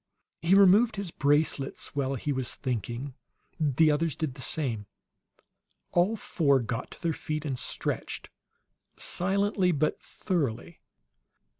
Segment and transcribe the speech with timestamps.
[0.41, 3.13] He removed his bracelets while he was thinking;
[3.59, 4.87] the others did the same.
[5.91, 8.31] All four got to their feet and stretched,
[8.97, 10.81] silently but thoroughly.